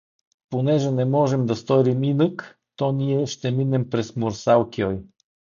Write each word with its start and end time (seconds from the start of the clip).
—Понеже 0.49 0.91
не 0.91 1.05
можем 1.05 1.45
да 1.45 1.55
сторим 1.55 2.03
инък, 2.03 2.59
то 2.75 2.91
ние 2.91 3.25
ще 3.27 3.51
минем 3.51 3.89
през 3.89 4.11
Мурсал-кьой. 4.15 5.03